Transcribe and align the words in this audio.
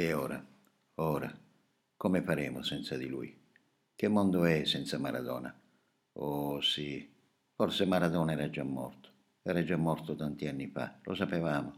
E 0.00 0.14
ora, 0.14 0.42
ora, 0.94 1.30
come 1.94 2.22
faremo 2.22 2.62
senza 2.62 2.96
di 2.96 3.06
lui? 3.06 3.38
Che 3.94 4.08
mondo 4.08 4.46
è 4.46 4.64
senza 4.64 4.98
Maradona? 4.98 5.54
Oh 6.14 6.58
sì, 6.62 7.06
forse 7.54 7.84
Maradona 7.84 8.32
era 8.32 8.48
già 8.48 8.64
morto. 8.64 9.10
Era 9.42 9.62
già 9.62 9.76
morto 9.76 10.16
tanti 10.16 10.48
anni 10.48 10.68
fa, 10.68 10.98
lo 11.02 11.14
sapevamo, 11.14 11.74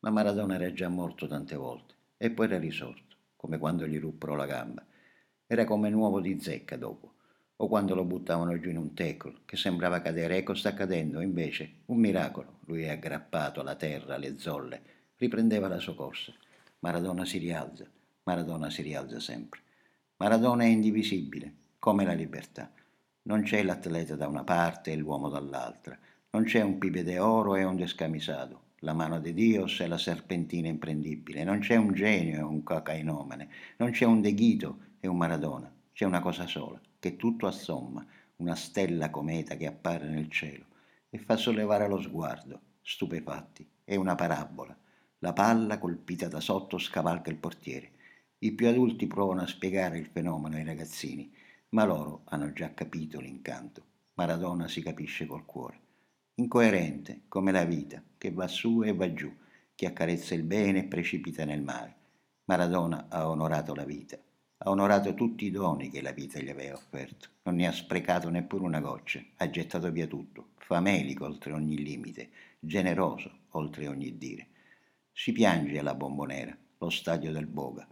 ma 0.00 0.10
Maradona 0.10 0.56
era 0.56 0.74
già 0.74 0.90
morto 0.90 1.26
tante 1.26 1.56
volte 1.56 1.94
e 2.18 2.30
poi 2.30 2.48
era 2.48 2.58
risorto, 2.58 3.16
come 3.34 3.56
quando 3.56 3.86
gli 3.86 3.98
ruppero 3.98 4.36
la 4.36 4.44
gamba. 4.44 4.84
Era 5.46 5.64
come 5.64 5.88
nuovo 5.88 6.20
di 6.20 6.38
zecca 6.38 6.76
dopo, 6.76 7.14
o 7.56 7.66
quando 7.66 7.94
lo 7.94 8.04
buttavano 8.04 8.60
giù 8.60 8.68
in 8.68 8.76
un 8.76 8.92
tackle 8.92 9.40
che 9.46 9.56
sembrava 9.56 10.02
cadere. 10.02 10.36
Ecco, 10.36 10.52
sta 10.52 10.74
cadendo, 10.74 11.22
invece, 11.22 11.76
un 11.86 11.96
miracolo. 11.96 12.58
Lui 12.66 12.82
è 12.82 12.90
aggrappato 12.90 13.62
alla 13.62 13.74
terra, 13.74 14.16
alle 14.16 14.38
zolle, 14.38 14.82
riprendeva 15.16 15.66
la 15.66 15.78
sua 15.78 15.94
corsa. 15.94 16.30
Maradona 16.84 17.24
si 17.24 17.38
rialza, 17.38 17.86
Maradona 18.24 18.68
si 18.68 18.82
rialza 18.82 19.18
sempre. 19.18 19.58
Maradona 20.18 20.64
è 20.64 20.66
indivisibile, 20.66 21.54
come 21.78 22.04
la 22.04 22.12
libertà. 22.12 22.70
Non 23.22 23.40
c'è 23.40 23.62
l'atleta 23.62 24.16
da 24.16 24.28
una 24.28 24.44
parte 24.44 24.92
e 24.92 24.96
l'uomo 24.96 25.30
dall'altra. 25.30 25.98
Non 26.32 26.44
c'è 26.44 26.60
un 26.60 26.76
pibe 26.76 27.02
de 27.02 27.18
oro 27.18 27.56
e 27.56 27.64
un 27.64 27.76
descamisato. 27.76 28.72
La 28.80 28.92
mano 28.92 29.18
di 29.18 29.32
Dio 29.32 29.64
è 29.64 29.86
la 29.86 29.96
serpentina 29.96 30.68
imprendibile. 30.68 31.42
Non 31.42 31.60
c'è 31.60 31.76
un 31.76 31.94
genio 31.94 32.36
e 32.36 32.42
un 32.42 32.62
cocainomane. 32.62 33.48
Non 33.78 33.90
c'è 33.90 34.04
un 34.04 34.20
deghito 34.20 34.76
e 35.00 35.08
un 35.08 35.16
Maradona. 35.16 35.72
C'è 35.90 36.04
una 36.04 36.20
cosa 36.20 36.46
sola, 36.46 36.78
che 36.98 37.16
tutto 37.16 37.46
assomma, 37.46 38.04
una 38.36 38.56
stella 38.56 39.08
cometa 39.08 39.56
che 39.56 39.64
appare 39.64 40.06
nel 40.06 40.28
cielo 40.28 40.66
e 41.08 41.16
fa 41.16 41.36
sollevare 41.36 41.88
lo 41.88 41.98
sguardo, 41.98 42.60
stupefatti. 42.82 43.66
È 43.82 43.96
una 43.96 44.14
parabola. 44.16 44.76
La 45.24 45.32
palla 45.32 45.78
colpita 45.78 46.28
da 46.28 46.38
sotto 46.38 46.76
scavalca 46.76 47.30
il 47.30 47.38
portiere. 47.38 47.92
I 48.40 48.52
più 48.52 48.68
adulti 48.68 49.06
provano 49.06 49.40
a 49.40 49.46
spiegare 49.46 49.96
il 49.96 50.04
fenomeno 50.04 50.56
ai 50.56 50.64
ragazzini, 50.64 51.32
ma 51.70 51.86
loro 51.86 52.24
hanno 52.26 52.52
già 52.52 52.74
capito 52.74 53.20
l'incanto. 53.20 53.82
Maradona 54.16 54.68
si 54.68 54.82
capisce 54.82 55.24
col 55.24 55.46
cuore. 55.46 55.80
Incoerente, 56.34 57.22
come 57.26 57.52
la 57.52 57.64
vita, 57.64 58.02
che 58.18 58.32
va 58.32 58.46
su 58.46 58.82
e 58.82 58.92
va 58.92 59.14
giù, 59.14 59.34
che 59.74 59.86
accarezza 59.86 60.34
il 60.34 60.42
bene 60.42 60.80
e 60.80 60.84
precipita 60.88 61.46
nel 61.46 61.62
mare. 61.62 61.94
Maradona 62.44 63.06
ha 63.08 63.30
onorato 63.30 63.74
la 63.74 63.86
vita, 63.86 64.18
ha 64.58 64.68
onorato 64.68 65.14
tutti 65.14 65.46
i 65.46 65.50
doni 65.50 65.88
che 65.88 66.02
la 66.02 66.12
vita 66.12 66.38
gli 66.38 66.50
aveva 66.50 66.74
offerto, 66.74 67.30
non 67.44 67.54
ne 67.54 67.66
ha 67.66 67.72
sprecato 67.72 68.28
neppure 68.28 68.64
una 68.64 68.80
goccia, 68.80 69.24
ha 69.36 69.48
gettato 69.48 69.90
via 69.90 70.06
tutto, 70.06 70.48
famelico 70.58 71.24
oltre 71.24 71.52
ogni 71.52 71.82
limite, 71.82 72.28
generoso 72.60 73.30
oltre 73.52 73.88
ogni 73.88 74.18
dire. 74.18 74.48
Si 75.16 75.30
piange 75.30 75.78
alla 75.78 75.94
bombonera, 75.94 76.58
lo 76.76 76.90
stadio 76.90 77.30
del 77.30 77.46
Boga. 77.46 77.86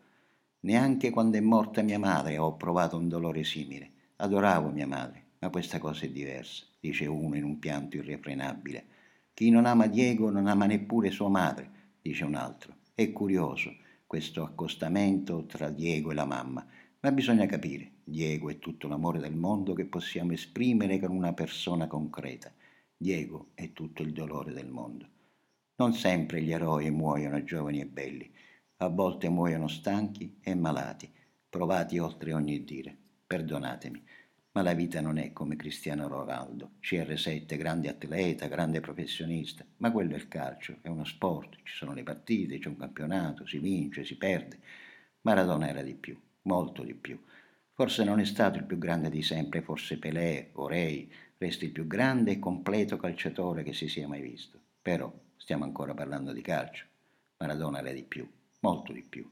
Neanche 0.63 1.11
quando 1.11 1.37
è 1.37 1.41
morta 1.41 1.81
mia 1.81 1.99
madre 1.99 2.37
ho 2.37 2.57
provato 2.57 2.97
un 2.97 3.09
dolore 3.09 3.45
simile. 3.45 3.91
Adoravo 4.17 4.71
mia 4.71 4.89
madre, 4.89 5.27
ma 5.39 5.49
questa 5.49 5.79
cosa 5.79 6.05
è 6.05 6.11
diversa, 6.11 6.65
dice 6.81 7.07
uno 7.07 7.37
in 7.37 7.45
un 7.45 7.61
pianto 7.61 7.97
irrefrenabile. 7.97 8.87
Chi 9.35 9.51
non 9.51 9.67
ama 9.67 9.87
Diego 9.87 10.31
non 10.31 10.49
ama 10.49 10.67
neppure 10.67 11.13
sua 11.13 11.29
madre, 11.29 11.71
dice 12.03 12.25
un 12.25 12.35
altro. 12.35 12.79
È 12.93 13.13
curioso 13.13 13.73
questo 14.05 14.43
accostamento 14.43 15.47
tra 15.47 15.71
Diego 15.71 16.11
e 16.11 16.15
la 16.15 16.27
mamma, 16.27 16.67
ma 16.99 17.13
bisogna 17.13 17.47
capire, 17.47 17.99
Diego 18.03 18.51
è 18.51 18.59
tutto 18.59 18.89
l'amore 18.89 19.21
del 19.21 19.37
mondo 19.37 19.75
che 19.75 19.85
possiamo 19.85 20.33
esprimere 20.33 20.99
con 20.99 21.13
una 21.13 21.33
persona 21.33 21.87
concreta. 21.87 22.53
Diego 22.97 23.51
è 23.55 23.73
tutto 23.73 24.03
il 24.03 24.13
dolore 24.13 24.53
del 24.53 24.69
mondo. 24.69 25.21
Non 25.83 25.95
sempre 25.95 26.41
gli 26.41 26.53
eroi 26.53 26.93
muoiono 26.93 27.43
giovani 27.43 27.81
e 27.81 27.87
belli, 27.87 28.33
a 28.77 28.87
volte 28.87 29.29
muoiono 29.29 29.67
stanchi 29.67 30.39
e 30.41 30.55
malati, 30.55 31.13
provati 31.49 31.99
oltre 31.99 32.33
ogni 32.33 32.63
dire. 32.63 32.97
Perdonatemi, 33.27 34.01
ma 34.53 34.63
la 34.63 34.75
vita 34.75 35.01
non 35.01 35.19
è 35.19 35.33
come 35.33 35.57
Cristiano 35.57 36.07
Ronaldo, 36.07 36.75
CR7, 36.81 37.57
grande 37.57 37.89
atleta, 37.89 38.47
grande 38.47 38.79
professionista, 38.79 39.67
ma 39.79 39.91
quello 39.91 40.13
è 40.13 40.19
il 40.19 40.29
calcio, 40.29 40.79
è 40.83 40.87
uno 40.87 41.05
sport, 41.05 41.57
ci 41.65 41.75
sono 41.75 41.95
le 41.95 42.05
partite, 42.05 42.61
c'è 42.61 42.69
un 42.69 42.77
campionato, 42.77 43.45
si 43.45 43.59
vince, 43.59 44.05
si 44.05 44.17
perde. 44.17 44.61
Maradona 45.23 45.69
era 45.69 45.83
di 45.83 45.95
più, 45.95 46.17
molto 46.43 46.85
di 46.85 46.95
più. 46.95 47.21
Forse 47.73 48.05
non 48.05 48.21
è 48.21 48.25
stato 48.25 48.57
il 48.57 48.67
più 48.67 48.79
grande 48.79 49.11
di 49.11 49.25
sempre, 49.25 49.63
forse 49.63 49.99
Pelé 49.99 50.51
o 50.53 50.69
Rei 50.69 51.13
resta 51.39 51.65
il 51.65 51.73
più 51.73 51.89
grande 51.89 52.31
e 52.31 52.39
completo 52.39 52.97
calciatore 52.97 53.65
che 53.65 53.73
si 53.73 53.89
sia 53.89 54.07
mai 54.07 54.21
visto. 54.21 54.61
Però 54.81 55.13
stiamo 55.43 55.65
ancora 55.65 55.93
parlando 55.93 56.33
di 56.33 56.41
calcio. 56.41 56.85
Maradona 57.39 57.81
era 57.81 57.91
di 57.91 58.05
più, 58.05 58.25
molto 58.61 58.93
di 58.93 59.03
più. 59.03 59.29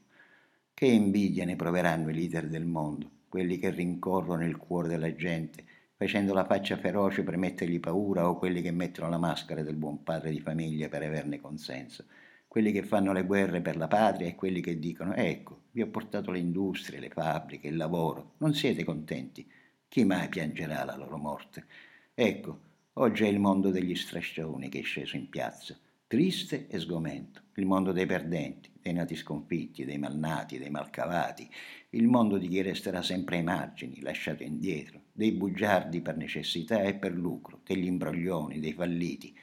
Che 0.73 0.85
invidia 0.85 1.45
ne 1.45 1.55
proveranno 1.55 2.09
i 2.09 2.13
leader 2.13 2.49
del 2.49 2.65
mondo, 2.65 3.09
quelli 3.29 3.57
che 3.57 3.69
rincorrono 3.69 4.43
il 4.43 4.57
cuore 4.57 4.89
della 4.89 5.15
gente, 5.15 5.63
facendo 5.95 6.33
la 6.33 6.43
faccia 6.43 6.75
feroce 6.75 7.23
per 7.23 7.37
mettergli 7.37 7.79
paura, 7.79 8.27
o 8.27 8.35
quelli 8.35 8.61
che 8.61 8.71
mettono 8.71 9.07
la 9.07 9.17
maschera 9.17 9.63
del 9.63 9.77
buon 9.77 10.03
padre 10.03 10.31
di 10.31 10.41
famiglia 10.41 10.89
per 10.89 11.01
averne 11.03 11.39
consenso, 11.39 12.03
quelli 12.45 12.73
che 12.73 12.83
fanno 12.83 13.13
le 13.13 13.23
guerre 13.23 13.61
per 13.61 13.77
la 13.77 13.87
patria 13.87 14.27
e 14.27 14.35
quelli 14.35 14.59
che 14.59 14.79
dicono 14.79 15.13
ecco, 15.13 15.61
vi 15.71 15.81
ho 15.81 15.87
portato 15.87 16.29
le 16.31 16.39
industrie, 16.39 16.99
le 16.99 17.07
fabbriche, 17.07 17.69
il 17.69 17.77
lavoro, 17.77 18.33
non 18.39 18.53
siete 18.53 18.83
contenti, 18.83 19.49
chi 19.87 20.03
mai 20.03 20.27
piangerà 20.27 20.83
la 20.83 20.97
loro 20.97 21.15
morte? 21.15 21.65
Ecco, 22.13 22.59
oggi 22.95 23.23
è 23.23 23.27
il 23.27 23.39
mondo 23.39 23.69
degli 23.69 23.95
strascioni 23.95 24.67
che 24.67 24.79
è 24.79 24.83
sceso 24.83 25.15
in 25.15 25.29
piazza, 25.29 25.77
triste 26.11 26.67
e 26.67 26.77
sgomento, 26.77 27.41
il 27.53 27.65
mondo 27.65 27.93
dei 27.93 28.05
perdenti, 28.05 28.69
dei 28.81 28.91
nati 28.91 29.15
sconfitti, 29.15 29.85
dei 29.85 29.97
malnati, 29.97 30.59
dei 30.59 30.69
malcavati, 30.69 31.49
il 31.91 32.05
mondo 32.05 32.37
di 32.37 32.49
chi 32.49 32.61
resterà 32.61 33.01
sempre 33.01 33.37
ai 33.37 33.43
margini, 33.43 34.01
lasciato 34.01 34.43
indietro, 34.43 35.03
dei 35.13 35.31
bugiardi 35.31 36.01
per 36.01 36.17
necessità 36.17 36.81
e 36.81 36.95
per 36.95 37.13
lucro, 37.13 37.61
degli 37.65 37.85
imbroglioni, 37.85 38.59
dei 38.59 38.73
falliti. 38.73 39.33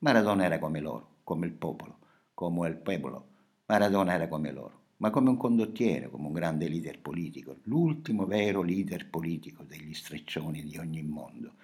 Maradona 0.00 0.44
era 0.44 0.58
come 0.58 0.80
loro, 0.80 1.20
come 1.24 1.46
il 1.46 1.52
popolo, 1.54 1.96
come 2.34 2.68
il 2.68 2.76
popolo. 2.76 3.28
Maradona 3.64 4.12
era 4.12 4.28
come 4.28 4.52
loro, 4.52 4.80
ma 4.98 5.08
come 5.08 5.30
un 5.30 5.38
condottiero, 5.38 6.10
come 6.10 6.26
un 6.26 6.34
grande 6.34 6.68
leader 6.68 6.98
politico, 6.98 7.56
l'ultimo 7.62 8.26
vero 8.26 8.60
leader 8.60 9.08
politico 9.08 9.64
degli 9.64 9.94
streccioni 9.94 10.62
di 10.62 10.76
ogni 10.76 11.02
mondo. 11.02 11.54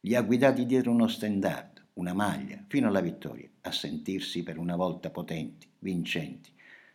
Li 0.00 0.14
ha 0.14 0.22
guidati 0.22 0.64
dietro 0.64 0.90
uno 0.90 1.06
stendardo, 1.06 1.82
una 1.96 2.12
maglia, 2.12 2.62
fino 2.68 2.88
alla 2.88 3.00
vittoria, 3.00 3.48
a 3.62 3.72
sentirsi 3.72 4.42
per 4.42 4.58
una 4.58 4.76
volta 4.76 5.10
potenti, 5.10 5.66
vincenti. 5.78 6.52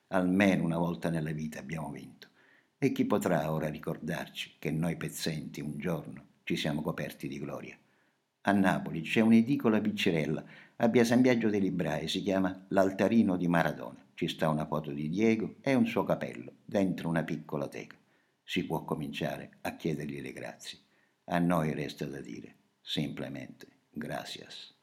Almeno 0.07 0.63
una 0.63 0.77
volta 0.77 1.09
nella 1.09 1.31
vita 1.31 1.59
abbiamo 1.59 1.89
vinto. 1.89 2.27
E 2.77 2.91
chi 2.91 3.05
potrà 3.05 3.51
ora 3.51 3.67
ricordarci 3.67 4.55
che 4.59 4.69
noi 4.71 4.97
pezzenti 4.97 5.59
un 5.59 5.77
giorno 5.77 6.25
ci 6.43 6.55
siamo 6.55 6.81
coperti 6.81 7.27
di 7.27 7.39
gloria? 7.39 7.75
A 8.41 8.51
Napoli 8.51 9.01
c'è 9.01 9.21
un'edicola 9.21 9.81
piccerella, 9.81 10.43
a 10.77 10.87
Via 10.87 11.03
San 11.03 11.21
Biagio 11.21 11.49
dei 11.49 11.61
Librai, 11.61 12.07
si 12.07 12.21
chiama 12.21 12.65
L'Altarino 12.69 13.37
di 13.37 13.47
Maradona. 13.47 14.03
Ci 14.13 14.27
sta 14.27 14.49
una 14.49 14.67
foto 14.67 14.91
di 14.91 15.09
Diego 15.09 15.55
e 15.61 15.73
un 15.73 15.87
suo 15.87 16.03
capello 16.03 16.57
dentro 16.63 17.09
una 17.09 17.23
piccola 17.23 17.67
teca. 17.67 17.97
Si 18.43 18.65
può 18.65 18.83
cominciare 18.83 19.57
a 19.61 19.75
chiedergli 19.75 20.21
le 20.21 20.33
grazie. 20.33 20.77
A 21.25 21.39
noi 21.39 21.73
resta 21.73 22.05
da 22.05 22.19
dire 22.19 22.55
semplicemente 22.81 23.67
gracias. 23.89 24.79